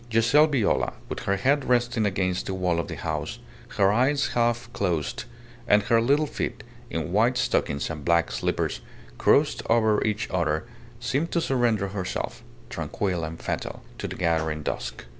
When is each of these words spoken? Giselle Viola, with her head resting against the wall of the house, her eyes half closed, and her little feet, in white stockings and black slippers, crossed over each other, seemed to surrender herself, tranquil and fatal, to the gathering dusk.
Giselle 0.11 0.47
Viola, 0.47 0.93
with 1.09 1.19
her 1.25 1.35
head 1.35 1.63
resting 1.63 2.07
against 2.07 2.47
the 2.47 2.55
wall 2.55 2.79
of 2.79 2.87
the 2.87 2.95
house, 2.95 3.37
her 3.77 3.91
eyes 3.91 4.29
half 4.29 4.67
closed, 4.73 5.25
and 5.67 5.83
her 5.83 6.01
little 6.01 6.25
feet, 6.25 6.63
in 6.89 7.11
white 7.11 7.37
stockings 7.37 7.87
and 7.91 8.03
black 8.03 8.31
slippers, 8.31 8.81
crossed 9.19 9.61
over 9.69 10.03
each 10.03 10.27
other, 10.31 10.65
seemed 10.99 11.29
to 11.33 11.39
surrender 11.39 11.89
herself, 11.89 12.41
tranquil 12.67 13.23
and 13.23 13.39
fatal, 13.43 13.83
to 13.99 14.07
the 14.07 14.15
gathering 14.15 14.63
dusk. 14.63 15.05